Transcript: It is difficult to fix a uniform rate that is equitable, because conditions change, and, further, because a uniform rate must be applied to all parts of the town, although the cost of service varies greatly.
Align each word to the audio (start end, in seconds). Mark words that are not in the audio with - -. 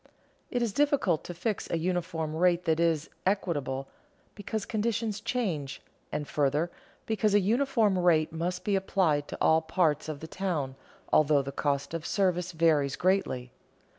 It 0.49 0.63
is 0.63 0.73
difficult 0.73 1.23
to 1.25 1.33
fix 1.35 1.69
a 1.69 1.77
uniform 1.77 2.35
rate 2.35 2.65
that 2.65 2.79
is 2.79 3.07
equitable, 3.23 3.87
because 4.33 4.65
conditions 4.65 5.21
change, 5.21 5.79
and, 6.11 6.27
further, 6.27 6.71
because 7.05 7.35
a 7.35 7.39
uniform 7.39 7.99
rate 7.99 8.31
must 8.33 8.63
be 8.63 8.75
applied 8.75 9.27
to 9.27 9.37
all 9.39 9.61
parts 9.61 10.09
of 10.09 10.19
the 10.19 10.27
town, 10.27 10.75
although 11.13 11.43
the 11.43 11.51
cost 11.51 11.93
of 11.93 12.07
service 12.07 12.51
varies 12.51 12.95
greatly. 12.95 13.51